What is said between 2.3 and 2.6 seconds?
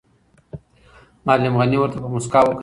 وکتل.